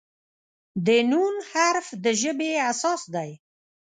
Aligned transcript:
د 0.85 0.87
"ن" 1.09 1.11
حرف 1.49 1.87
د 2.03 2.05
ژبې 2.21 2.51
اساس 2.71 3.01
دی. 3.15 3.31